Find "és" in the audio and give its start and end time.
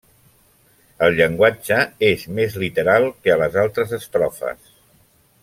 2.07-2.23